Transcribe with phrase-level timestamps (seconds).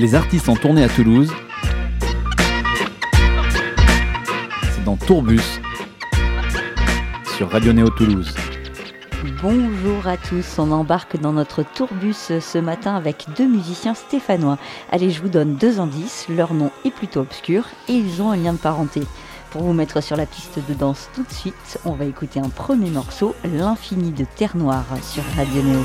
[0.00, 1.30] Les artistes en tournée à Toulouse.
[4.72, 5.60] C'est dans Tourbus
[7.36, 8.34] sur Radio Néo Toulouse.
[9.42, 14.56] Bonjour à tous, on embarque dans notre tourbus ce matin avec deux musiciens stéphanois.
[14.90, 18.36] Allez, je vous donne deux indices, leur nom est plutôt obscur et ils ont un
[18.36, 19.02] lien de parenté.
[19.50, 22.48] Pour vous mettre sur la piste de danse tout de suite, on va écouter un
[22.48, 25.84] premier morceau, L'infini de Terre Noire sur Radio Néo.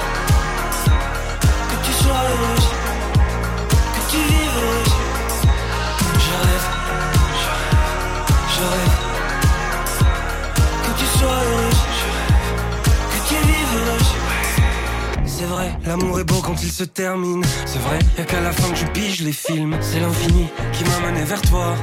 [15.91, 17.43] l'amour est beau quand il se termine.
[17.65, 19.75] C'est vrai, y'a qu'à la fin que je pige les films.
[19.81, 21.75] C'est l'infini qui m'a mené vers toi.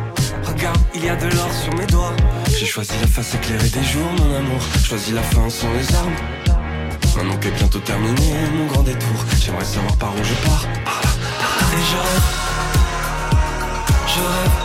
[0.44, 2.14] Regarde, il y a de l'or sur mes doigts.
[2.58, 4.60] J'ai choisi la face éclairée des jours, mon amour.
[4.82, 6.37] Choisi la fin sans les armes.
[7.18, 10.64] Maintenant qu'est bientôt terminé mon grand détour, j'aimerais savoir par où je pars.
[11.72, 12.26] Et je rêve,
[14.06, 14.56] je rêve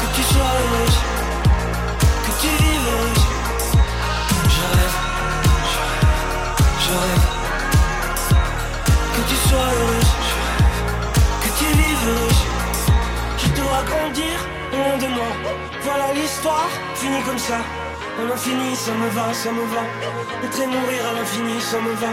[0.00, 0.98] que tu sois heureuse,
[2.26, 3.24] que tu vives heureuse.
[4.54, 4.96] Je rêve,
[5.70, 6.16] je rêve,
[6.84, 7.26] je rêve
[9.14, 10.12] que tu sois heureuse,
[11.40, 12.42] que tu vives heureuse.
[13.38, 14.36] Je dois grandir
[14.72, 15.30] loin de moi.
[15.84, 17.58] Voilà l'histoire, finie comme ça.
[18.16, 19.82] À l'infini, ça me va, ça me va.
[20.44, 22.12] Être et mourir à l'infini, ça me va.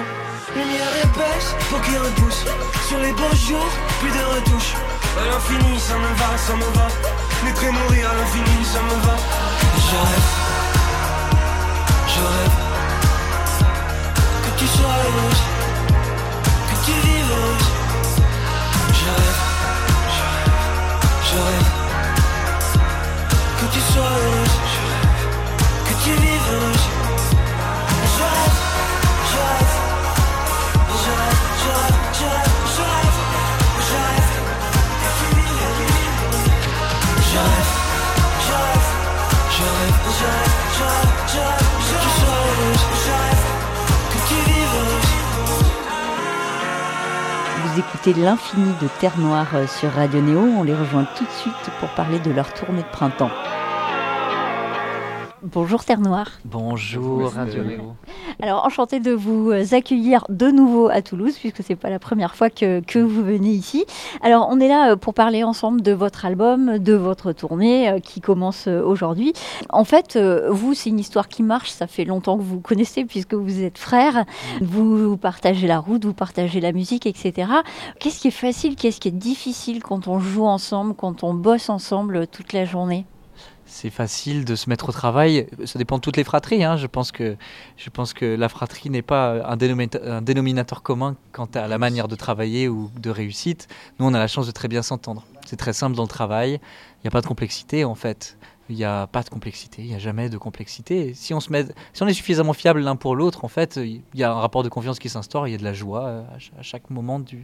[0.56, 2.44] Lumière épaisse, faut qu'il repousse.
[2.88, 4.74] Sur les beaux jours, plus de retouches.
[5.20, 6.88] À l'infini, ça me va, ça me va.
[7.46, 9.16] Naître et mourir à l'infini, ça me va.
[9.78, 10.30] Je rêve,
[12.14, 12.58] je rêve
[14.44, 15.42] que tu sois heureuse,
[16.70, 17.70] que tu vives heureuse.
[19.00, 19.40] Je rêve,
[20.16, 20.52] je rêve,
[21.30, 21.70] je rêve
[23.60, 24.56] que tu sois heureuse,
[47.64, 50.40] Vous écoutez l'infini de Terre Noire euh, sur Radio Néo.
[50.40, 53.30] On les rejoint tout de suite pour parler de leur tournée de printemps.
[55.44, 56.30] Bonjour Terre Noire.
[56.46, 57.96] Bonjour Radio Néo.
[58.44, 62.36] Alors enchanté de vous euh, accueillir de nouveau à Toulouse puisque c'est pas la première
[62.36, 63.86] fois que, que vous venez ici.
[64.22, 68.00] Alors on est là euh, pour parler ensemble de votre album, de votre tournée euh,
[68.00, 69.34] qui commence aujourd'hui.
[69.70, 70.16] En fait,
[70.50, 71.72] vous c'est une histoire qui marche.
[71.72, 74.26] Ça fait longtemps que vous vous connaissez puisque vous êtes frères.
[74.62, 77.52] Vous partagez la route, vous partagez la musique, etc.
[78.00, 81.70] Qu'est-ce qui est facile, qu'est-ce qui est difficile quand on joue ensemble, quand on bosse
[81.70, 83.06] ensemble toute la journée?
[83.74, 85.48] C'est facile de se mettre au travail.
[85.64, 86.62] Ça dépend de toutes les fratries.
[86.66, 86.76] hein.
[86.76, 87.38] Je, pense que,
[87.78, 91.78] je pense que la fratrie n'est pas un, dénomina- un dénominateur commun quant à la
[91.78, 93.70] manière de travailler ou de réussite.
[93.98, 95.26] Nous, on a la chance de très bien s'entendre.
[95.46, 96.60] C'est très simple dans le travail.
[96.60, 98.38] Il n'y a pas de complexité en fait.
[98.70, 101.14] Il n'y a pas de complexité, il n'y a jamais de complexité.
[101.14, 104.02] Si on, se met, si on est suffisamment fiable l'un pour l'autre, en fait, il
[104.16, 106.40] y a un rapport de confiance qui s'instaure, il y a de la joie à
[106.40, 107.38] ch- à chaque moment de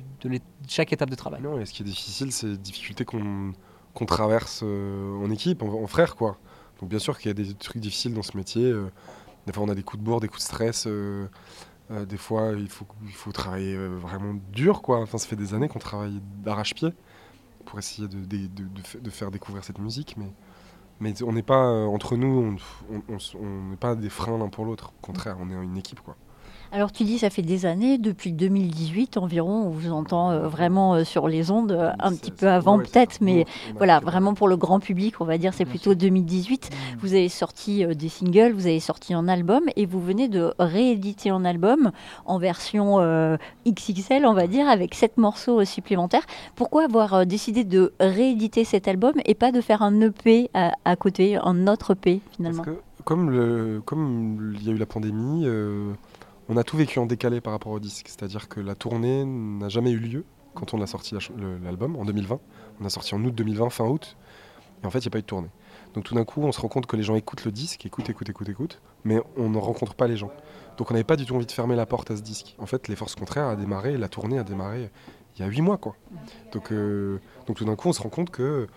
[0.69, 1.41] chaque étape de travail.
[1.41, 3.51] Non, et ce qui est difficile, c'est les difficultés qu'on
[3.97, 6.37] qu'on traverse euh, en équipe, en, frère, quoi.
[6.79, 8.63] Donc bien sûr qu'il y a des trucs difficiles dans ce métier.
[8.65, 8.91] euh,
[9.47, 10.85] des fois, on a des coups de bourre, des coups de stress.
[10.87, 11.27] euh,
[12.07, 14.99] des fois, il faut, il faut travailler vraiment dur, quoi.
[15.01, 16.93] Enfin, ça fait des années qu'on travaille d'arrache-pied
[17.65, 20.33] pour essayer de, de- de- de fa- de faire découvrir cette musique, mais,
[20.99, 22.57] mais on n'est pas entre nous,
[22.89, 24.93] on n'est pas des freins l'un pour l'autre.
[25.01, 26.17] Au contraire, on est une équipe, quoi.
[26.71, 30.95] Alors tu dis ça fait des années, depuis 2018 environ, on vous entend euh, vraiment
[30.95, 34.47] euh, sur les ondes, euh, un petit peu avant ouais, peut-être, mais voilà, vraiment pour
[34.47, 36.69] le grand public, on va dire, c'est Bien plutôt 2018.
[36.99, 41.29] Vous avez sorti des singles, vous avez sorti un album et vous venez de rééditer
[41.29, 41.91] un album
[42.25, 43.37] en version euh,
[43.67, 46.25] XXL, on va dire, avec sept morceaux supplémentaires.
[46.55, 50.95] Pourquoi avoir décidé de rééditer cet album et pas de faire un EP à, à
[50.95, 52.63] côté, un autre EP finalement?
[52.63, 55.93] Parce que comme le, comme il y a eu la pandémie, euh,
[56.49, 58.07] on a tout vécu en décalé par rapport au disque.
[58.07, 61.15] C'est-à-dire que la tournée n'a jamais eu lieu quand on a sorti
[61.63, 62.39] l'album en 2020.
[62.81, 64.17] On a sorti en août 2020, fin août.
[64.83, 65.49] Et en fait, il n'y a pas eu de tournée.
[65.93, 68.09] Donc tout d'un coup, on se rend compte que les gens écoutent le disque, écoutent,
[68.09, 70.31] écoutent, écoutent, écoutent, mais on ne rencontre pas les gens.
[70.77, 72.55] Donc on n'avait pas du tout envie de fermer la porte à ce disque.
[72.59, 74.91] En fait, les forces contraires a démarré, la tournée a démarré
[75.35, 75.95] il y a huit mois, quoi.
[76.51, 78.67] Donc, euh, donc tout d'un coup, on se rend compte que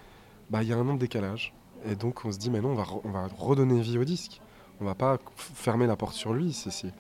[0.51, 1.55] bah y a un an de décalage,
[1.87, 4.41] et donc on se dit mais non, on va, on va redonner vie au disque.
[4.81, 6.53] On va pas fermer la porte sur lui.
[6.53, 6.93] C'est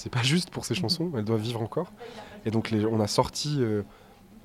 [0.00, 1.92] c'est pas juste pour ces chansons, elles doivent vivre encore.
[2.46, 3.82] Et donc les- on a sorti euh,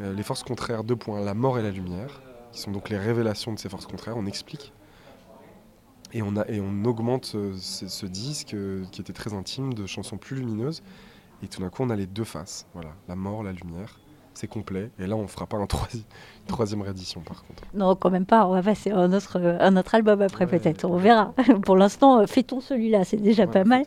[0.01, 2.21] euh, les forces contraires 2 points, la mort et la lumière,
[2.51, 4.17] qui sont donc les révélations de ces forces contraires.
[4.17, 4.73] On explique.
[6.13, 8.55] Et on, a, et on augmente euh, ce, ce disque
[8.91, 10.81] qui était très intime de chansons plus lumineuses.
[11.41, 12.67] Et tout d'un coup, on a les deux faces.
[12.73, 13.99] Voilà, la mort, la lumière.
[14.35, 14.91] C'est complet.
[14.99, 16.03] Et là, on fera pas un troisi-
[16.45, 17.63] troisième réédition, par contre.
[17.73, 18.45] Non, quand même pas.
[18.47, 20.59] On va passer à un autre, un autre album après, Ouais.
[20.59, 20.85] peut-être.
[20.85, 21.33] On verra.
[21.65, 23.83] Pour l'instant, euh, fait-on celui-là C'est déjà pas mal.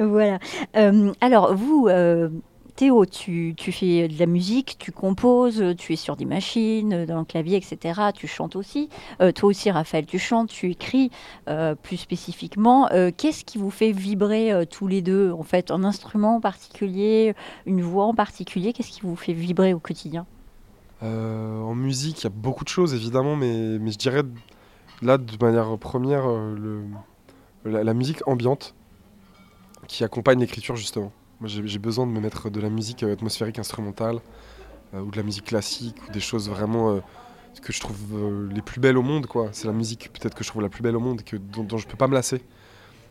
[0.00, 0.38] Voilà.
[0.76, 2.28] Euh, alors, vous, euh,
[2.76, 7.24] Théo, tu, fais de la musique, tu composes, tu es sur des machines, dans le
[7.24, 8.00] clavier, etc.
[8.12, 8.88] Tu chantes aussi.
[9.20, 11.12] Euh, toi aussi, Raphaël, tu chantes, tu écris
[11.48, 12.90] euh, plus spécifiquement.
[12.90, 17.34] Euh, Qu'est-ce qui vous fait vibrer tous les deux En fait, un instrument en particulier,
[17.64, 20.26] une voix en particulier Qu'est-ce qui vous fait vibrer au quotidien?
[21.00, 24.22] En musique, il y a beaucoup de choses évidemment, mais, je dirais
[25.02, 26.24] là de manière première
[27.64, 28.74] la, la musique ambiante
[29.86, 31.12] qui accompagne l'écriture justement.
[31.44, 34.18] Moi j'ai besoin de me mettre de la musique euh, atmosphérique instrumentale
[34.94, 37.00] euh, ou de la musique classique ou des choses vraiment euh,
[37.60, 39.26] que je trouve les plus belles au monde.
[39.52, 41.76] C'est la musique peut-être que je trouve la plus belle au monde que, dont, dont
[41.76, 42.40] je peux pas me lasser.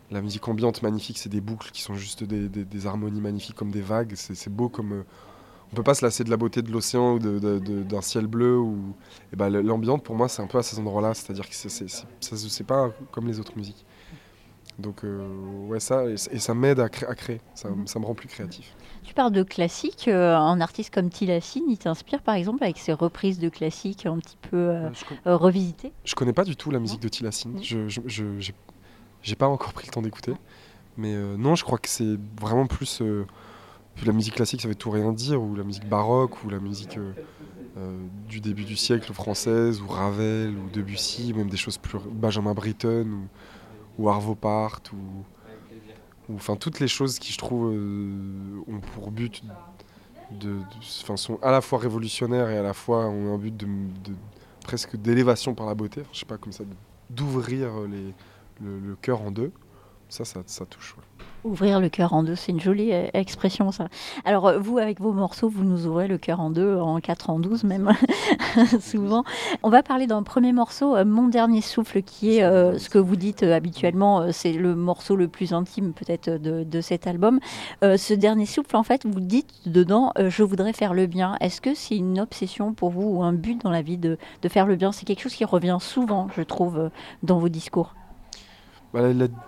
[0.09, 3.69] La musique ambiante magnifique, c'est des boucles qui sont juste des, des- harmonies magnifiques comme
[3.69, 4.13] des vagues.
[4.15, 5.03] C'est beau comme
[5.71, 8.95] on peut pas se lasser de la beauté de l'océan ou d'un ciel bleu ou
[9.31, 11.87] et ben, l'ambiance pour moi c'est un peu à ces endroits-là c'est-à-dire que c'est, c'est-
[11.87, 12.05] ça
[12.37, 13.85] se- c'est pas comme les autres musiques
[14.79, 15.27] donc euh,
[15.67, 17.85] ouais ça et, et ça m'aide à, cré- à créer ça, Mhm.
[17.87, 18.73] ça me rend plus créatif
[19.03, 20.07] Tu parles de classique.
[20.07, 24.17] euh, un artiste comme Tilassine, il t'inspire par exemple avec ses reprises de classiques un
[24.17, 25.91] petit peu euh, je, euh, revisitées?
[26.05, 27.89] je connais pas du tout la musique de Tilassine Mhm.
[27.89, 28.49] je,
[29.21, 30.33] j'ai, pas encore pris le temps d'écouter
[30.97, 33.01] mais non je crois que c'est vraiment plus
[34.05, 36.97] la musique classique ça veut tout rien dire ou la musique baroque ou la musique
[38.27, 42.53] du début du siècle française ou Ravel ou Debussy ou même des choses plus Benjamin
[42.53, 43.27] Britten ou
[43.97, 45.23] ou Arvo Part ou
[46.35, 49.43] enfin toutes les choses qui je trouve euh, ont pour but
[50.31, 54.15] de, sont à la fois révolutionnaires et à la fois ont un but de, de-
[54.63, 56.63] presque d'élévation par la beauté je sais pas comme ça
[57.09, 59.51] d'ouvrir le, le cœur en deux
[60.09, 60.95] ça ça, ça touche.
[61.43, 63.89] Ouvrir le cœur en deux, c'est une jolie euh, expression ça.
[64.23, 67.29] Alors euh, vous, avec vos morceaux, vous nous ouvrez le cœur en deux, en quatre,
[67.29, 67.91] en douze même,
[68.79, 69.25] souvent.
[69.61, 72.97] On va parler d'un premier morceau, euh, Mon dernier souffle, qui est euh, ce que
[72.97, 77.41] vous dites euh, habituellement, c'est le morceau le plus intime peut-être de, de cet album.
[77.83, 81.35] Euh, ce dernier souffle, en fait, vous dites dedans, je voudrais faire le bien.
[81.41, 84.47] Est-ce que c'est une obsession pour vous ou un but dans la vie de, de
[84.47, 84.93] faire le bien?
[84.93, 86.89] C'est quelque chose qui revient souvent, je trouve,
[87.21, 87.95] dans vos discours.
[88.93, 89.01] Bah,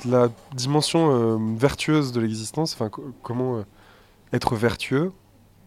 [0.05, 3.63] la, dimension euh, vertueuse de l'existence, enfin co- comment euh,
[4.33, 5.11] être vertueux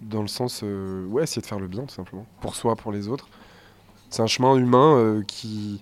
[0.01, 2.91] dans le sens euh, ouais essayer de faire le bien tout simplement pour soi pour
[2.91, 3.29] les autres.
[4.11, 5.81] C'est un chemin humain euh, qui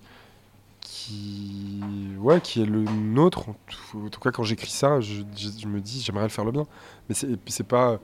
[0.82, 1.80] qui
[2.18, 3.48] ouais qui est le nôtre.
[3.94, 5.22] En tout, cas quand j'écris ça, je,
[5.66, 6.66] me dis j'aimerais le faire le bien.
[7.08, 7.98] Mais c'est pas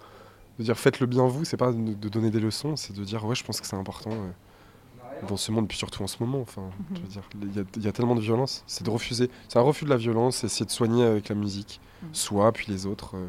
[0.59, 3.25] de dire faites le bien vous, c'est pas de, donner des leçons, c'est de dire
[3.27, 4.13] ouais je pense que c'est important.
[5.29, 6.41] Dans ce monde, puis surtout en ce moment.
[6.41, 8.65] Enfin, je veux dire, il y, a- il y a tellement de violence.
[8.67, 9.31] C'est de refuser.
[9.49, 12.09] C'est un refus de la violence, c'est essayer de soigner avec la musique, Mhm.
[12.13, 13.17] soi, puis les autres.
[13.17, 13.29] euh,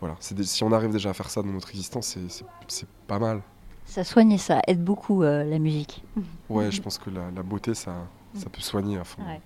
[0.00, 0.16] voilà.
[0.20, 3.42] C'est des- si on arrive déjà à faire ça dans notre existence, c'est- pas mal.
[3.84, 6.04] Ça soigne et ça aide beaucoup euh, la musique.
[6.48, 7.94] Ouais, je pense que la, la beauté, ça,
[8.34, 9.22] ça peut soigner à fond.
[9.22, 9.40] Ouais.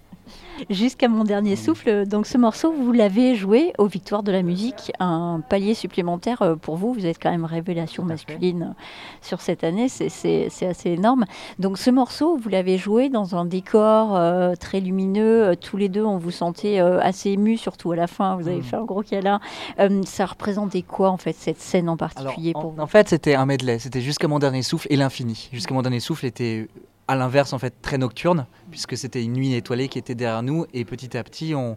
[0.71, 4.93] Jusqu'à mon dernier souffle, donc ce morceau, vous l'avez joué aux Victoires de la musique,
[5.01, 6.93] un palier supplémentaire euh, pour vous.
[6.95, 8.83] Vous êtes quand même révélation masculine euh,
[9.21, 10.07] sur cette année, c'est-
[10.65, 11.25] assez énorme.
[11.59, 15.57] Donc ce morceau, vous l'avez joué dans un décor euh, très lumineux.
[15.61, 18.37] Tous les deux, on vous sentait euh, assez émus, surtout à la fin.
[18.37, 18.63] Vous avez Mm.
[18.63, 19.41] fait un gros câlin.
[19.81, 22.81] Euh, ça représentait quoi en fait cette scène en Alors, particulier pour en, vous?
[22.81, 23.81] en fait, c'était un medley.
[23.81, 25.49] C'était jusqu'à mon dernier souffle et l'infini.
[25.53, 26.69] Jusqu'à mon dernier souffle était
[27.13, 30.67] à l'inverse en fait très nocturne puisque c'était une nuit étoilée qui était derrière nous
[30.75, 31.77] et petit à petit on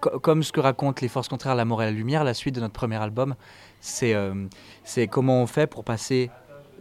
[0.00, 2.54] co- comme ce que racontent les forces contraires la mort et la lumière la suite
[2.54, 3.34] de notre premier album
[3.80, 4.46] c'est euh,
[4.84, 6.30] c'est comment on fait pour passer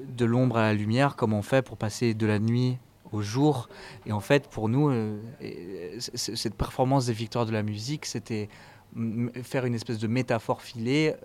[0.08, 2.78] de l'ombre à la lumière comment on fait pour passer de la nuit
[3.12, 3.70] au jour.
[4.08, 5.20] Et en fait pour nous euh,
[6.00, 8.50] cette performance des victoires de la musique c'était
[9.44, 11.16] faire une espèce de métaphore filée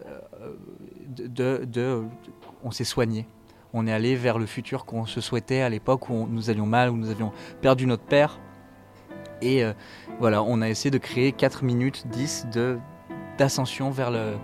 [0.41, 0.53] euh,
[1.09, 2.03] de- de-
[2.63, 3.27] on s'est soigné
[3.73, 6.91] on est allé vers le futur qu'on se souhaitait à l'époque où nous allions mal,
[6.91, 8.41] où nous avions perdu notre père.
[9.43, 9.73] Et euh,
[10.19, 12.79] voilà, on a essayé de créer 4 minutes 10 de
[13.39, 14.35] d'ascension vers, le,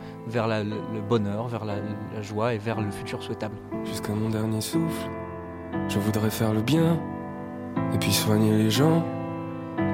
[1.08, 1.78] bonheur, vers la
[2.22, 3.56] joie et vers le futur souhaitable.
[3.84, 5.10] Jusqu'à mon dernier souffle,
[5.88, 7.00] je voudrais faire le bien
[7.92, 9.04] et puis soigner les gens.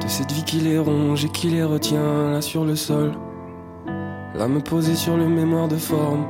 [0.02, 3.12] De cette vie qui les ronge et qui les retient là sur le sol.
[4.34, 6.26] Là me poser sur le mémoire de forme.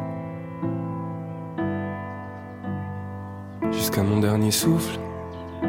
[3.91, 5.01] Jusqu'à mon dernier souffle,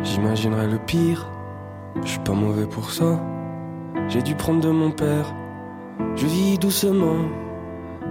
[0.03, 1.27] j'imaginerai le pire.
[2.03, 3.19] Je suis pas mauvais pour ça.
[4.09, 5.33] J'ai dû prendre de mon père.
[6.15, 7.17] Je vis doucement,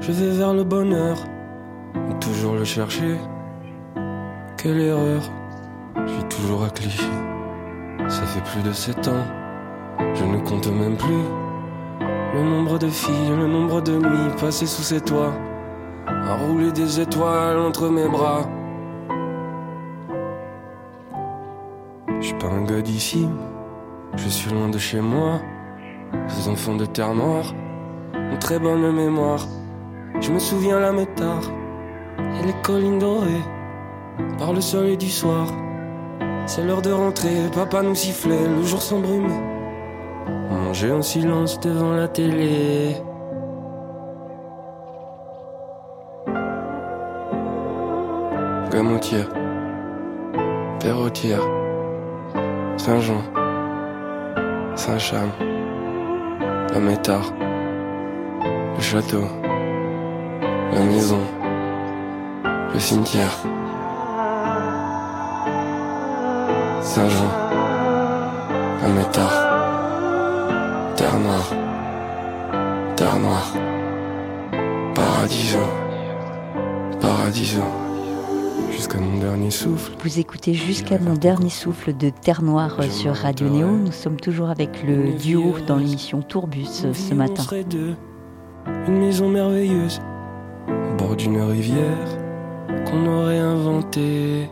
[0.00, 1.16] je vais vers le bonheur.
[2.20, 3.18] Toujours le chercher.
[4.56, 5.22] Quelle erreur.
[5.94, 7.06] Je vis toujours à cliché.
[8.08, 9.26] Ça fait plus de sept ans.
[10.14, 11.22] Je ne compte même plus.
[12.34, 15.34] Le nombre de filles, le nombre de nuits passées sous ses toits.
[16.08, 18.44] À rouler des étoiles entre mes bras.
[22.40, 23.28] Pas un gars d'ici.
[24.16, 25.40] Je suis loin de chez moi.
[26.28, 27.54] Ces enfants de terre noire
[28.14, 29.46] ont très bonne mémoire.
[30.20, 31.42] Je me souviens la métard
[32.18, 33.44] et les collines dorées
[34.38, 35.46] par le soleil du soir.
[36.46, 39.42] C'est l'heure de rentrer, papa nous sifflait, le jour s'embrumait.
[40.50, 42.96] On mangeait en silence devant la télé.
[48.72, 49.28] Gamotière,
[50.80, 51.59] Perrotière,
[52.82, 53.22] Saint-Jean,
[54.74, 55.28] Saint-Cham,
[56.72, 57.30] la métard,
[58.74, 59.24] le château,
[60.72, 61.20] la maison,
[62.72, 63.36] le cimetière,
[66.80, 67.32] Saint-Jean,
[68.80, 69.36] la métard,
[70.96, 71.50] terre noire,
[72.96, 73.52] terre noire,
[74.94, 75.58] paradiso,
[76.98, 77.89] paradiso,
[78.72, 79.92] jusqu'à mon dernier souffle.
[80.02, 83.70] Vous écoutez jusqu'à mon dernier souffle de Terre Noire sur Radio Néo.
[83.70, 87.44] Nous sommes toujours avec le duo dans l'émission Tourbus ce matin.
[87.68, 87.94] Deux,
[88.86, 90.00] une maison merveilleuse,
[90.68, 92.18] au bord d'une rivière
[92.86, 94.50] qu'on aurait inventée.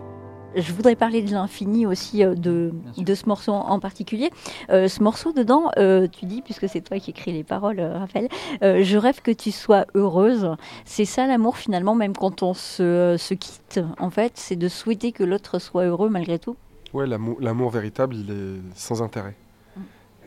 [0.57, 4.31] Je voudrais parler de l'infini aussi euh, de, de ce morceau en particulier.
[4.71, 7.99] Euh, ce morceau dedans, euh, tu dis, puisque c'est toi qui écris les paroles, euh,
[7.99, 8.28] Raphaël,
[8.62, 10.49] euh, je rêve que tu sois heureuse.
[10.85, 15.12] C'est ça l'amour finalement, même quand on se, se quitte, en fait, c'est de souhaiter
[15.12, 16.57] que l'autre soit heureux malgré tout.
[16.95, 19.37] Ouais, l'amour véritable, il est sans intérêt.
[19.76, 19.81] Mm.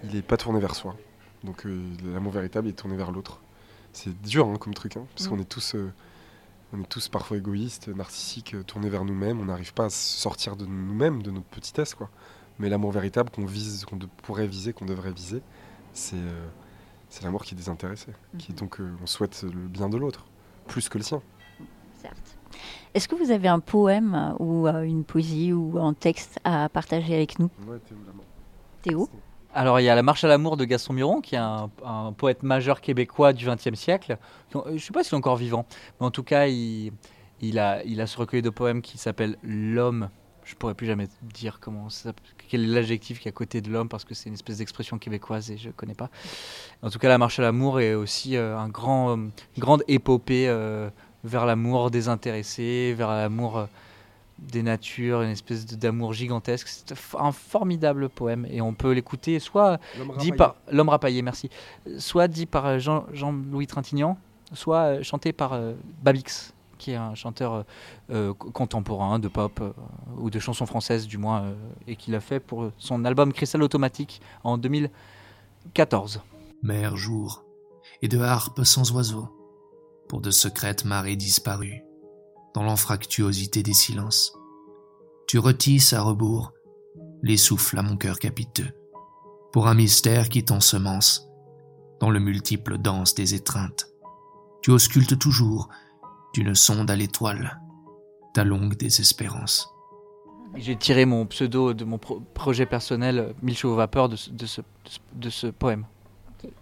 [0.04, 0.96] Il est pas tourné vers soi.
[1.44, 1.82] Donc euh,
[2.14, 3.42] l'amour véritable est tourné vers l'autre.
[3.92, 5.30] C'est dur hein, comme truc, hein, parce Mm.
[5.32, 5.92] qu'on est tous, euh,
[6.74, 9.40] on est tous parfois égoïstes, narcissiques, euh, tournés vers nous-mêmes.
[9.40, 12.10] On n'arrive pas à sortir de nous-mêmes, de notre petitesse, quoi.
[12.60, 15.42] Mais l'amour véritable qu'on vise, qu'on pourrait viser, qu'on devrait viser,
[15.94, 16.48] c'est euh,
[17.12, 20.26] c'est l'amour qui est désintéressé, qui est donc euh, on souhaite le bien de l'autre,
[20.68, 21.22] plus que le sien.
[22.02, 22.38] Certes.
[22.94, 27.14] Est-ce que vous avez un poème ou euh, une poésie ou un texte à partager
[27.14, 27.50] avec nous,
[28.82, 29.10] Théo
[29.54, 31.70] Alors, il y a La Marche à l'amour de Gaston Miron, qui est un,
[32.18, 34.18] poète majeur québécois du XXe siècle.
[34.54, 35.66] Je ne sais pas s'il est encore vivant,
[36.00, 36.94] mais en tout cas, il,
[37.60, 40.10] a, il a ce recueil de poèmes qui s'appelle L'homme.
[40.46, 41.88] Je pourrais plus jamais dire comment
[42.50, 44.98] quel est l'adjectif qui est à côté de l'homme parce que c'est une espèce d'expression
[44.98, 46.10] québécoise et je connais pas.
[46.82, 49.84] En tout cas, la marche à l'amour est aussi euh, un grand, euh, une grande
[49.88, 50.90] épopée euh,
[51.24, 53.68] vers l'amour désintéressé, vers l'amour
[54.42, 56.68] des natures, une espèce d'amour gigantesque.
[56.68, 59.80] C'est un formidable poème et on peut l'écouter soit
[60.20, 61.50] dit par l'homme rapaillé, merci,
[62.00, 64.18] soit dit par euh, Jean- Jean-Louis Trintignant,
[64.54, 67.64] soit euh, chanté par euh, Babix, qui est un chanteur
[68.10, 69.72] euh, co- contemporain de pop euh,
[70.18, 71.54] ou de chansons françaises du moins, euh,
[71.88, 76.22] et qui l'a fait pour son album Cristal Automatique en 2014.
[76.64, 77.44] mer jour,
[78.02, 79.30] et de harpes sans oiseaux,
[80.10, 81.84] pour de secrètes marées disparues,
[82.54, 84.34] dans l'anfractuosité des silences.
[85.28, 86.52] Tu retisses à rebours
[87.24, 88.70] les souffles à mon cœur capiteux,
[89.52, 91.28] pour un mystère qui t'ensemence
[92.00, 93.88] dans le multiple danse des étreintes.
[94.62, 95.70] Tu auscultes toujours,
[96.34, 97.62] d'une sonde à l'étoile,
[98.34, 99.70] ta longue désespérance.
[100.56, 104.32] J'ai tiré mon pseudo de mon pro- projet personnel, Mille chevaux vapeur, de ce,
[105.14, 105.30] de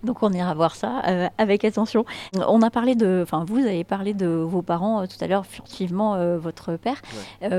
[0.03, 2.05] Donc on ira voir ça euh, avec attention.
[2.33, 5.45] On a parlé de, enfin vous avez parlé de vos parents euh, tout à l'heure
[5.45, 7.01] furtivement, euh, votre père.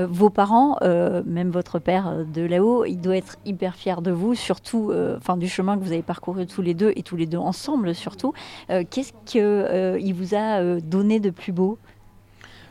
[0.09, 0.77] Vos parents,
[1.25, 5.47] même votre père de là-haut, il doit être hyper fier de vous, surtout, enfin du
[5.47, 8.33] chemin que vous avez parcouru tous les deux et tous les deux ensemble surtout.
[8.67, 11.77] Qu'est-ce qu'il vous a donné de plus beau?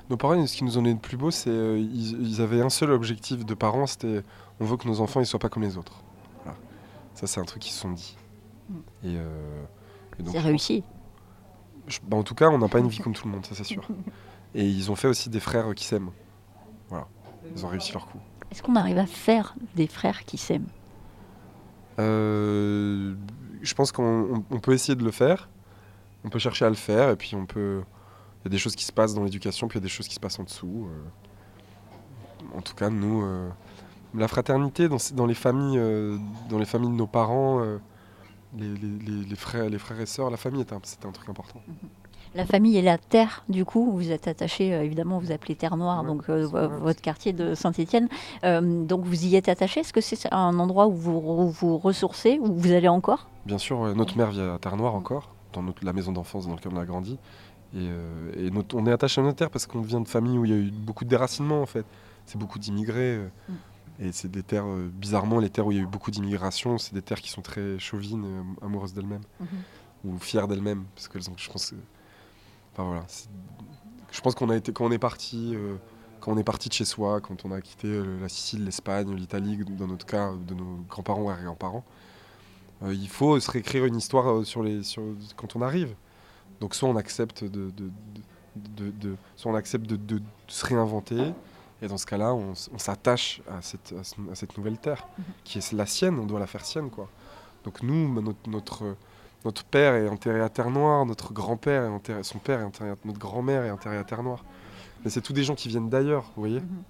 [0.09, 2.71] Nos parents, ce qui nous en est le plus beau, c'est ils, ils avaient un
[2.71, 4.23] seul objectif de parents, c'était
[4.59, 6.03] on veut que nos enfants ils soient pas comme les autres.
[6.45, 6.59] Voilà.
[7.15, 8.17] Ça, c'est un truc qu'ils se sont dit.
[9.05, 9.63] Et, euh,
[10.19, 10.85] et donc, C'est réussi.
[11.87, 13.55] je- bah, en tout cas, on n'a pas une vie comme tout le monde, ça
[13.55, 13.83] c'est sûr.
[14.55, 16.11] Et ils ont fait aussi des frères qui s'aiment.
[16.89, 17.07] Voilà.
[17.55, 18.19] Ils ont réussi leur coup.
[18.51, 20.67] Est-ce qu'on arrive à faire des frères qui s'aiment?
[21.99, 23.15] Euh,
[23.63, 24.03] je pense qu'on
[24.37, 25.49] on- on peut essayer de le faire.
[26.25, 27.11] On peut chercher à le faire.
[27.11, 27.83] Et puis on peut.
[28.43, 29.91] Il y a des choses qui se passent dans l'éducation, puis il y a des
[29.91, 30.89] choses qui se passent en dessous.
[30.91, 32.57] euh.
[32.57, 33.49] En tout cas, nous, euh,
[34.15, 36.17] la fraternité dans, les familles, euh,
[36.49, 37.79] dans les familles de nos parents, euh,
[38.59, 41.29] Les, les- les- les frères, les frères et sœurs, la famille, un- c'était un truc
[41.29, 41.61] important.
[42.35, 45.77] La famille et la terre, du coup, vous êtes attaché, euh, évidemment, vous appelez Terre
[45.77, 48.09] Noire, Ouais, donc euh, vrai, votre quartier de Saint-Étienne.
[48.43, 49.81] donc vous y êtes attaché?
[49.81, 53.29] Est-ce que c'est un endroit où vous où vous ressourcez, où vous allez encore?
[53.47, 56.55] Bien sûr, ouais, notre mère vit à Terre-Noire encore, dans notre- la maison d'enfance dans
[56.55, 57.19] laquelle on a grandi.
[57.75, 60.39] Et, euh, et notre- on est attaché à notre terre parce qu'on vient de familles
[60.39, 61.87] où il y a eu beaucoup de déracinement en fait.
[62.27, 63.17] C'est beaucoup d'immigrés.
[63.17, 63.53] euh, Mm.
[64.03, 66.79] Et c'est des terres, euh, bizarrement, les terres où il y a eu beaucoup d'immigration,
[66.79, 69.21] c'est des terres qui sont très chauvines, euh, amoureuses d'elles-mêmes,
[70.05, 70.85] ou fières d'elles-mêmes.
[70.95, 71.77] Parce que elles ont- je pense que.
[72.73, 73.05] Enfin voilà.
[74.11, 74.73] Je pense qu'on a été.
[74.73, 75.53] Quand on est parti.
[75.55, 75.77] euh,
[76.21, 79.15] quand on est parti de chez soi, quand on a quitté euh, la Sicile, l'Espagne,
[79.15, 81.83] l'Italie, dans notre cas, de nos grands-parents ou arrière-grands-parents,
[82.83, 85.03] euh, il faut se réécrire une histoire euh, sur les, sur,
[85.37, 85.95] quand on arrive.
[86.61, 87.91] Donc soit on accepte de, de,
[88.55, 91.33] de- de- de- soit on accepte de se réinventer,
[91.83, 95.07] et dans ce cas-là, on, s'attache à cette, à, ce- à cette nouvelle terre,
[95.45, 96.91] qui est la sienne, on doit la faire sienne.
[96.91, 97.09] Quoi.
[97.65, 98.97] Donc nous, m- notre, notre,
[99.45, 102.91] notre père est enterré à Terre Noire, notre grand-père est enterré, son père est enterré,
[102.91, 104.45] à- notre grand-mère est enterrée à Terre Noire.
[105.05, 106.83] Mais c'est tous des gens qui viennent d'ailleurs, vous voyez Mhm.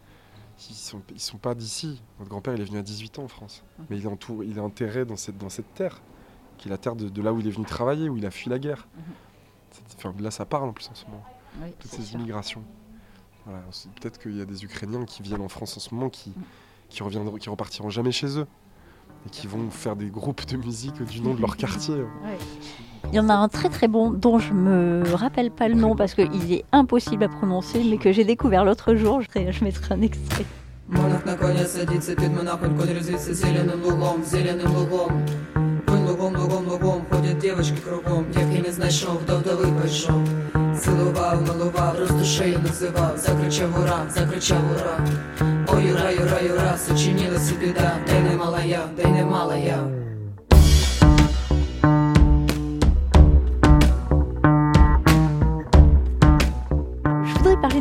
[0.69, 2.03] Ils sont, ils sont pas d'ici.
[2.19, 3.63] Notre grand-père, il est venu à 18 ans en France.
[3.79, 3.87] Mhm.
[3.89, 6.03] Mais il est, entour- il est enterré dans cette, dans cette terre,
[6.59, 8.31] qui est la terre de, de là où il est venu travailler, où il a
[8.31, 8.87] fui la guerre.
[8.97, 9.03] Mhm.
[9.97, 11.25] Enfin, là, ça parle en plus en ce moment,
[11.63, 12.19] Oui, toutes ces sûr.
[12.19, 12.63] immigrations.
[13.51, 13.65] Voilà,
[14.01, 16.33] Peut-être qu'il y a des Ukrainiens qui viennent en France en ce moment, qui,
[16.89, 18.47] qui, reviendront, qui repartiront jamais chez eux.
[19.27, 21.97] Et qui vont faire des groupes de musique du nom de leur quartier.
[23.13, 25.95] Il y en a un très très bon dont je me rappelle pas le nom
[25.95, 29.21] parce qu'il est impossible à prononcer, mais que j'ai découvert l'autre jour.
[29.21, 30.47] Je, je mettrai un extrait.
[37.41, 40.29] Лугом, кругом, як дівки не знайшов, до вдови пішов.
[40.81, 45.07] Цілував, милував, роздушею називав, закричав ура, закричав ура.
[45.69, 50.00] Ой, юра, юра, юра, сочинилася біда, де не мала я, де не мала я.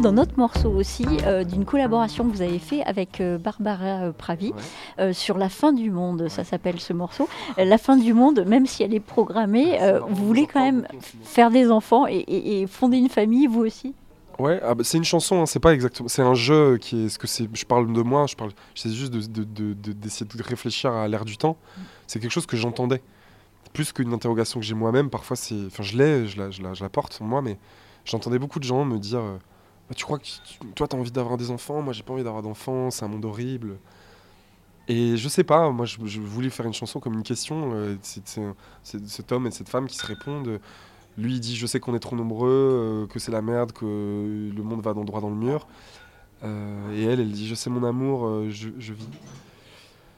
[0.02, 4.04] Parler d'un autre morceau aussi, euh, d'une collaboration que vous avez fait avec euh, Barbara
[4.08, 4.54] euh, Pravi
[5.00, 5.14] Ouais.
[5.14, 7.28] sur La fin du monde, ça s'appelle ce morceau.
[7.58, 10.86] La fin du monde, même si elle est programmée, euh, vous voulez quand même
[11.24, 13.94] faire des enfants et, et- et fonder une famille, vous aussi?
[14.40, 16.08] Ouais, ah bah, c'est une chanson, hein, c'est pas exactement.
[16.08, 17.10] C'est un jeu qui est.
[17.10, 17.50] Ce que c'est.
[17.54, 18.52] Je parle de moi, je parle.
[18.74, 21.58] J'essaie juste de- de- de- de- d'essayer de, réfléchir à l'ère du temps.
[22.08, 23.02] C'est quelque chose que j'entendais.
[23.74, 25.10] Plus qu'une interrogation que j'ai moi-même.
[25.10, 25.66] Parfois, c'est.
[25.68, 27.58] Enfin, je l'ai, je la, je, la, je la porte moi, mais
[28.06, 29.38] j'entendais beaucoup de gens me dire euh,
[29.90, 31.82] Bah, Tu crois que tu- toi, t'as envie d'avoir des enfants?
[31.82, 33.78] Moi, j'ai pas envie d'avoir d'enfants, c'est un monde horrible.
[34.88, 37.72] Et je sais pas, moi, je, je voulais faire une chanson comme une question.
[37.74, 38.40] euh, c'est,
[38.84, 40.60] cet homme et cette femme qui se répondent.
[41.18, 43.86] Lui, il dit Je sais qu'on est trop nombreux, euh, que c'est la merde, que
[44.56, 45.68] le monde va dans, droit dans le mur.
[46.44, 49.08] Euh, et elle, elle dit Je sais mon amour, je, je vis.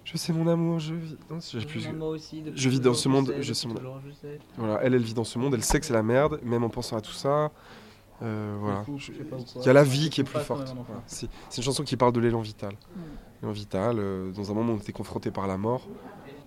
[0.05, 1.15] Je sais mon amour, je vis.
[1.29, 1.79] Non, j'ai plus-
[2.55, 3.73] Je vis dans ce monde, je sais mon-
[4.57, 6.69] Voilà, elle, elle vit dans ce monde, elle sait que c'est la merde, même en
[6.69, 7.51] pensant à tout ça.
[8.23, 8.83] Euh, voilà.
[8.87, 10.73] Il y a la vie qui est plus forte.
[10.87, 11.01] Voilà.
[11.07, 12.73] C'est une chanson qui parle de l'élan vital.
[13.41, 15.87] L'élan vital, euh, dans un moment où on était confronté par la mort.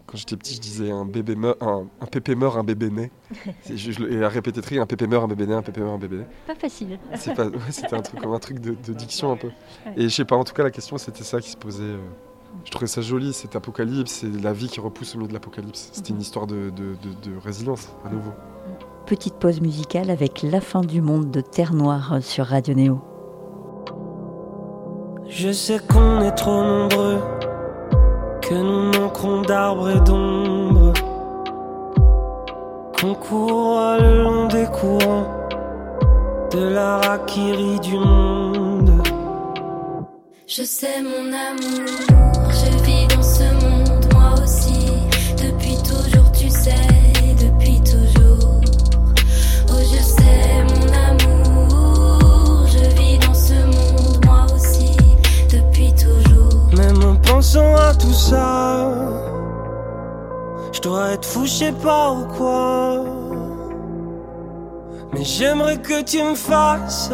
[0.06, 3.10] Quand j'étais petit, je disais un bébé meurt, un, un pépé meurt, un bébé naît.
[3.62, 5.94] C'est- je- je et à répéter un pépé meurt, un bébé naît, un pépé meurt,
[5.94, 6.26] un bébé naît.
[6.46, 6.98] Pas facile.
[7.10, 7.16] Ouais,
[7.70, 9.48] C'était un truc comme un truc de, de diction un peu.
[9.96, 11.82] Et je sais pas, en tout cas, la question c'était ça qui se posait.
[11.84, 11.98] euh.
[12.66, 15.88] Je trouvais ça joli, cet apocalypse, c'est la vie qui repousse au milieu de l'apocalypse.
[15.92, 18.30] C'était une histoire de, de- de- de résilience, à nouveau.
[19.06, 23.00] Petite pause musicale avec La fin du monde de Terre Noire sur Radio Néo.
[25.28, 27.18] Je sais qu'on est trop nombreux,
[28.40, 30.94] que nous manquerons d'arbres et d'ombre,
[32.98, 35.26] qu'on court le long des courants
[36.50, 39.02] de la raquerie du monde.
[40.46, 41.88] Je sais mon amour,
[42.48, 44.88] je vis dans ce monde moi aussi.
[45.36, 46.72] Depuis toujours, tu sais,
[47.38, 48.23] depuis toujours.
[50.24, 54.96] Oh, sais mon amour, je vis dans ce monde moi aussi.
[55.50, 56.60] Depuis toujours.
[56.76, 58.90] Même en pensant à tout ça,
[60.72, 63.04] je dois être fou, je sais pas ou quoi.
[65.12, 67.10] Mais j'aimerais que tu me fasses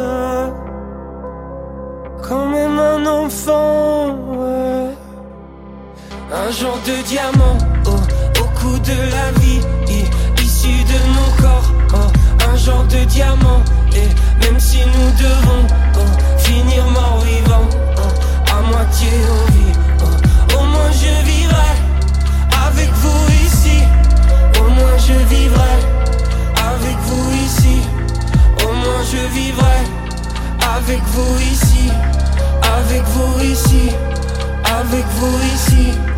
[2.27, 4.15] quand même un enfant.
[6.33, 7.89] Un genre de diamant au,
[8.41, 11.60] au cou de la vie, i- issu de mon corps.
[12.61, 13.63] Genre de diamant,
[13.95, 14.07] et
[14.45, 20.59] même si nous devons oh, finir mort vivant, oh, à moitié en vie, oh.
[20.59, 21.71] au moins je vivrai
[22.67, 23.83] avec vous ici.
[24.59, 25.75] Au moins je vivrai
[26.73, 27.81] avec vous ici.
[28.63, 29.81] Au moins je vivrai
[30.77, 31.89] avec vous ici.
[32.61, 33.89] Avec vous ici.
[34.79, 36.10] Avec vous ici.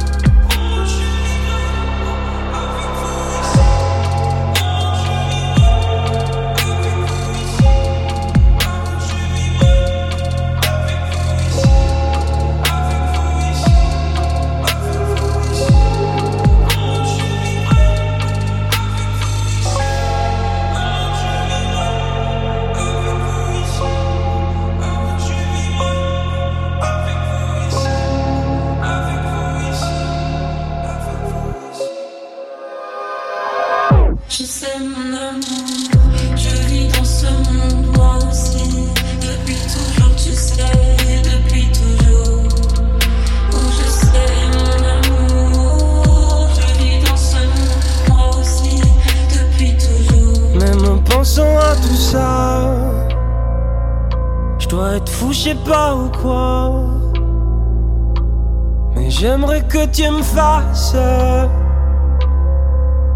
[59.94, 60.96] Tu me fasses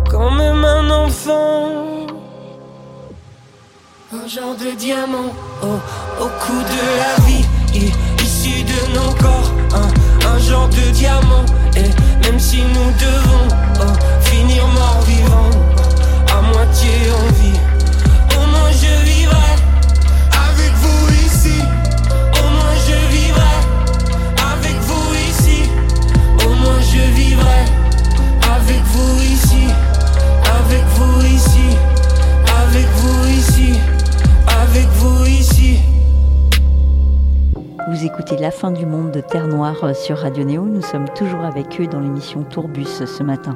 [0.09, 1.69] quand même un enfant.
[4.13, 5.31] Un genre de diamant
[5.63, 7.46] au, au de la vie,
[39.37, 40.65] Terre Noire euh, sur Radio Néo.
[40.65, 43.55] Nous sommes toujours avec eux dans l'émission Tourbus euh, ce matin.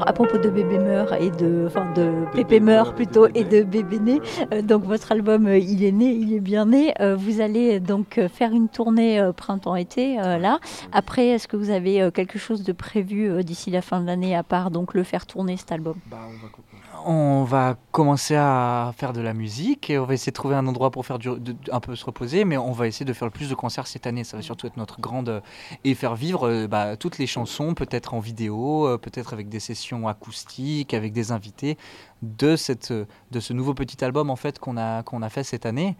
[0.00, 3.62] Alors à propos de Bébé meurt et de, enfin de Pépé meurt plutôt et de
[3.62, 4.18] Bébé né,
[4.50, 6.94] euh, donc votre album euh, il est né, il est bien né.
[7.00, 10.58] Euh, vous allez donc faire une tournée printemps-été là.
[10.92, 14.42] Après, est-ce que vous avez quelque chose de prévu d'ici la fin de l'année à
[14.42, 15.96] part donc le faire tourner cet album?
[16.10, 16.62] Bah, on va co-
[17.06, 20.66] On va commencer à faire de la musique et on va essayer de trouver un
[20.66, 23.26] endroit pour faire du, de- un peu se reposer, mais on va essayer de faire
[23.26, 24.24] le plus de concerts cette année.
[24.24, 25.42] Ça va surtout être notre grande
[25.84, 30.94] et faire vivre bah, toutes les chansons, peut-être en vidéo, peut-être avec des sessions acoustiques,
[30.94, 31.76] avec des invités
[32.22, 35.66] de cette de ce nouveau petit album en fait qu'on a qu'on a fait cette
[35.66, 35.96] année,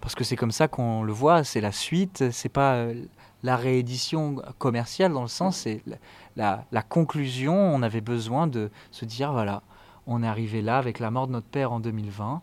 [0.00, 1.44] parce que c'est comme ça qu'on le voit.
[1.44, 3.04] C'est la suite, c'est pas euh,
[3.42, 5.82] la réédition commerciale dans le sens, c'est
[6.36, 7.54] la conclusion.
[7.54, 9.62] On avait besoin de se dire voilà
[10.06, 12.42] on est arrivé là avec la mort de notre père en 2020.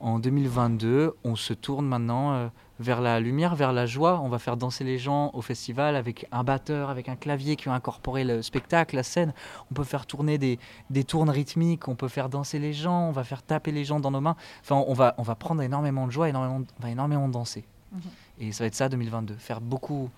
[0.00, 2.48] En 2022, on se tourne maintenant euh,
[2.78, 4.20] vers la lumière, vers la joie.
[4.22, 7.66] On va faire danser les gens au festival avec un batteur, avec un clavier qui
[7.66, 9.32] va incorporer le spectacle, la scène.
[9.70, 10.58] On peut faire tourner des,
[10.90, 14.00] des tournes rythmiques, on peut faire danser les gens, on va faire taper les gens
[14.00, 14.36] dans nos mains.
[14.62, 17.64] Enfin, on va, on va prendre énormément de joie, énormément, on va énormément danser.
[17.92, 18.00] Mhm.
[18.38, 20.10] Et ça va être ça 2022, faire beaucoup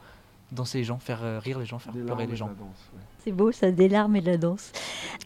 [0.52, 2.46] danser les gens, faire euh, rire les gens, faire des pleurer les gens.
[2.46, 3.00] ouais.
[3.24, 4.72] C'est beau, ça, des larmes et de la danse.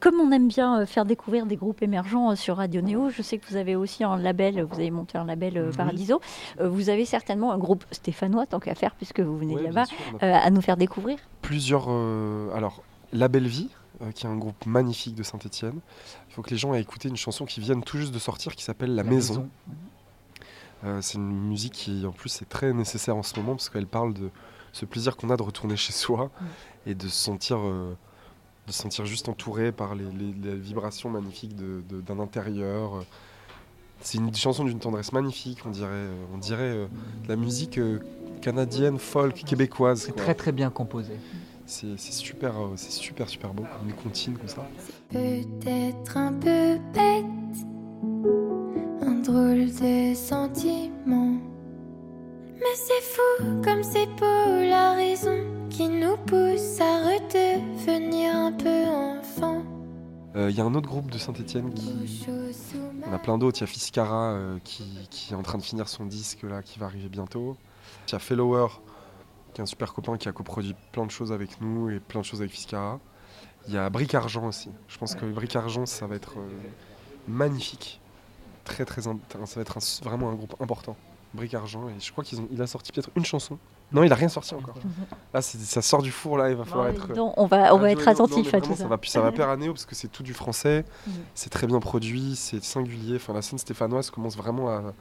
[0.00, 3.22] Comme on aime bien euh, faire découvrir des groupes émergents euh, sur Radio Néo, je
[3.22, 5.76] sais que vous avez aussi un label, vous avez monté un label Oui.
[5.76, 6.20] Paradiso.
[6.61, 9.85] Vous avez certainement un groupe stéphanois, tant qu'à faire, puisque vous venez Ouais, de là-bas,
[9.85, 11.18] sûr, on a euh, à nous faire découvrir.
[11.42, 11.87] plusieurs.
[11.88, 12.82] euh, alors,
[13.12, 13.68] La Belle Vie,
[14.02, 15.78] euh, qui est un groupe magnifique de Saint-Etienne.
[16.28, 18.56] Il faut que les gens aient écouté une chanson qui vient tout juste de sortir
[18.56, 19.48] qui s'appelle La, Maison.
[20.85, 23.87] Euh, c'est une musique qui, en plus, est très nécessaire en ce moment parce qu'elle
[23.87, 24.30] parle de
[24.72, 26.30] ce plaisir qu'on a de retourner chez soi
[26.87, 27.94] et de se sentir, euh,
[28.66, 33.04] de se sentir juste entouré par les, les- les vibrations magnifiques d'un intérieur.
[34.00, 36.87] C'est une chanson d'une tendresse magnifique, on dirait, euh, on dirait euh,
[37.24, 38.00] de la musique euh,
[38.40, 40.02] canadienne, folk, québécoise.
[40.02, 41.12] C'est très très bien composé.
[41.66, 44.66] C'est super, c'est super, super beau, une comptine comme ça.
[45.11, 47.24] Peut-être un peu bête,
[49.00, 51.37] un drôle de sentiment.
[52.74, 54.24] C'est fou comme c'est beau
[54.68, 59.62] la raison qui nous pousse à redevenir un peu enfant.
[60.37, 62.26] Euh, Il y a un autre groupe de Saint-Etienne qui.
[63.06, 63.58] On a plein d'autres.
[63.58, 66.62] Il y a Fiskara euh, qui, qui est en train de finir son disque là,
[66.62, 67.56] qui va arriver bientôt.
[68.08, 68.68] Il y a Fellower,
[69.52, 72.20] qui est un super copain qui a coproduit plein de choses avec nous et plein
[72.20, 73.00] de choses avec Fiskara.
[73.68, 74.70] Il y a Bric Argent aussi.
[74.88, 76.48] Je pense que Bric Argent, ça va être euh,
[77.28, 78.00] magnifique.
[78.64, 79.02] Très, très.
[79.02, 80.96] Ça va être un- vraiment un groupe important.
[81.35, 81.88] Bric Argent.
[81.88, 83.59] Et je crois qu'il a sorti peut-être une chanson.
[83.92, 84.75] Non, il a rien sorti encore.
[85.35, 86.51] Là, ça sort du four là.
[86.51, 87.12] Il va falloir être.
[87.14, 88.85] Donc, on va, on va Ah, être non, attentif à tout ça.
[88.85, 91.12] Ça va, ça va plaire à Néo parce que c'est tout du français, Mhm.
[91.35, 93.16] c'est très bien produit, c'est singulier.
[93.16, 94.95] Enfin, la scène stéphanoise commence vraiment à,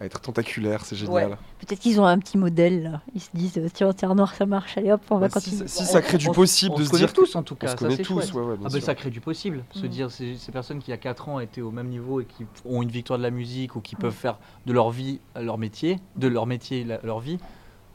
[0.00, 1.36] à être tentaculaire, c'est génial.
[1.58, 2.82] Peut-être qu'ils ont un petit modèle.
[2.84, 3.00] là.
[3.14, 5.68] Ils se disent, tiens, Terre Noire, ça marche, allez hop, on va Bah, si, continuer.
[5.68, 7.12] si ça crée du On- possible on de se se connaît dire.
[7.12, 7.66] tous en tout on cas.
[7.66, 8.82] se ça, connaît c'est tous, ouais, ouais, bien Ah ben sûr.
[8.82, 9.62] ça crée du possible.
[9.72, 9.88] Se Mm.
[9.88, 12.24] dire ces, ces personnes qui il y a 4 ans étaient au même niveau et
[12.24, 15.42] qui ont une victoire de la musique ou qui peuvent faire de leur vie euh,
[15.42, 17.38] leur métier, de leur métier la- leur vie.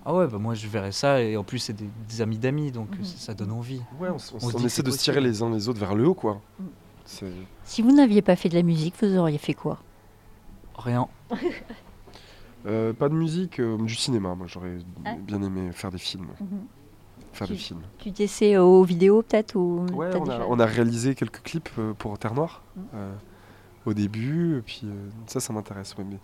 [0.06, 2.72] Ah ouais, bah moi je verrais ça et en plus c'est des, des amis d'amis
[2.72, 3.04] donc Mhm.
[3.04, 3.82] ça, ça donne envie.
[4.00, 5.80] Ouais, on, on On se on dit essaie de se tirer les uns les autres
[5.80, 6.40] vers le haut, quoi.
[6.60, 6.66] Mm.
[7.64, 9.80] Si vous n'aviez pas fait de la musique, vous auriez fait quoi?
[10.78, 11.08] Rien.
[12.66, 14.36] euh, pas de musique, euh, du cinéma.
[14.36, 15.14] Moi, j'aurais Ah.
[15.20, 16.28] bien aimé faire des films.
[16.40, 16.48] Mhm.
[17.34, 17.82] Faire des Tu- films.
[17.98, 21.70] Tu t'essaies aux vidéos peut-être ou Ouais, on a, déjà- on a réalisé quelques clips
[21.78, 22.82] euh, pour Terre Noire Mm.
[22.96, 23.14] euh,
[23.86, 25.96] au début, et puis euh, ça, ça m'intéresse.
[25.98, 26.18] ouais, mais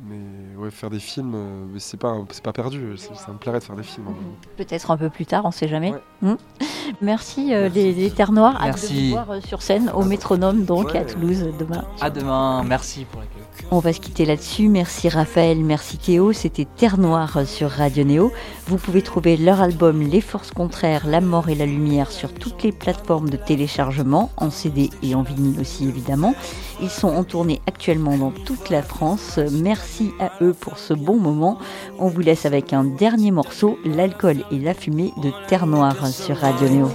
[0.00, 2.96] mais ouais, faire des films, euh, c'est pas, c'est pas perdu.
[2.96, 4.06] Ça me plairait de faire des films.
[4.08, 4.14] hein.
[4.56, 5.90] Peut-être un peu plus tard, on sait jamais.
[5.92, 6.00] Ouais.
[6.22, 6.36] Hmm.
[7.02, 7.74] Merci, euh, Merci.
[7.78, 8.54] les, les Terres Noires.
[8.56, 9.04] Hâte de Merci.
[9.06, 10.98] vous voir euh, sur scène au Métronome, donc Ouais.
[10.98, 11.84] à Toulouse demain.
[12.00, 12.62] À demain.
[12.62, 13.42] Merci pour l'accueil.
[13.70, 14.68] On va se quitter là-dessus.
[14.68, 16.32] Merci Raphaël, merci Théo.
[16.32, 18.32] C'était Terre Noire sur Radio Néo.
[18.66, 22.62] Vous pouvez trouver leur album Les Forces Contraires, La Mort et la Lumière sur toutes
[22.62, 26.34] les plateformes de téléchargement, en CD et en vinyle aussi évidemment.
[26.80, 29.38] Ils sont en tournée actuellement dans toute la France.
[29.52, 31.58] Merci à eux pour ce bon moment.
[31.98, 36.38] On vous laisse avec un dernier morceau, L'alcool et la fumée de Terre Noire sur
[36.38, 36.88] Radio Néo.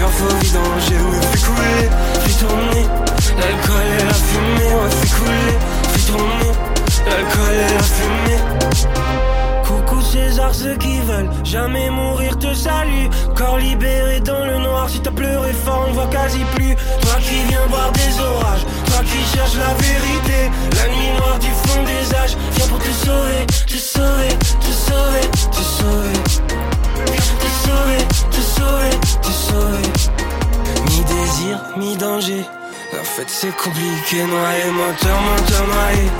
[0.00, 1.88] Cœur faut vidanger, ouais, fais couler,
[2.24, 2.86] fais tourner.
[3.38, 5.56] L'alcool et la fumée, ouais, fais couler,
[5.92, 6.52] fais tourner.
[7.06, 8.40] L'alcool et la fumée.
[9.62, 13.10] Coucou César, ceux qui veulent jamais mourir te saluent.
[13.34, 16.74] Corps libéré dans le noir, si t'as pleuré fort, on voit quasi plus.
[17.02, 18.49] Toi qui viens boire des orages,
[33.40, 36.10] c'est compliqué, noyé, moteur, moteur noyé.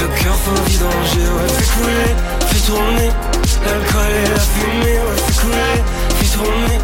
[0.00, 2.12] Le cœur faut vidanger, ouais, fais couler,
[2.48, 3.10] fais tourner.
[3.64, 5.78] L'alcool et la fumée, ouais, fais couler,
[6.18, 6.78] fais tourner.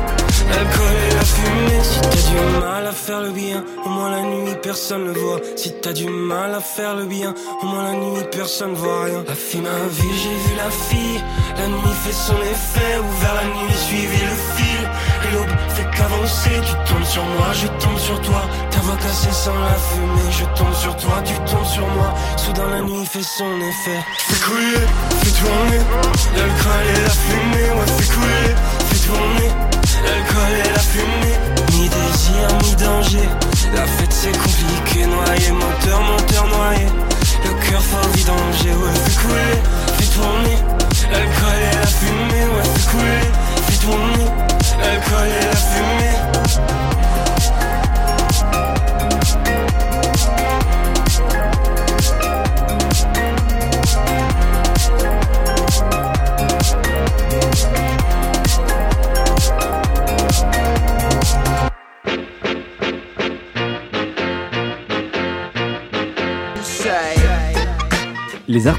[0.50, 1.82] L'alcool et la fumée.
[1.82, 5.40] Si t'as du mal à faire le bien, au moins la nuit personne ne voit.
[5.56, 9.24] Si t'as du mal à faire le bien, au moins la nuit personne voit rien.
[9.26, 11.20] La fille m'a vu, j'ai vu la fille.
[11.58, 14.88] La nuit fait son effet, ouvert la nuit, suivi le fil.
[15.32, 18.42] L'aube fait qu'avancer, tu tombes sur moi, je tombe sur toi.
[18.70, 22.14] Ta voix cassée sans la fumée, je tombe sur toi, tu tombes sur moi.
[22.36, 24.00] Soudain la nuit fait son effet.
[24.18, 24.86] Fais couler,
[25.22, 25.78] fais tourner,
[26.36, 27.69] l'alcool et la fumée,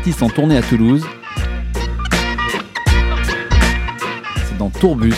[0.02, 1.06] artistes en tournée à Toulouse.
[4.48, 5.14] C'est dans Tourbus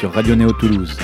[0.00, 0.96] sur Radio Néo Toulouse.